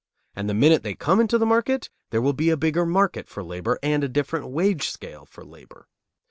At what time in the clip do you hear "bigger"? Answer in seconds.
2.57-2.87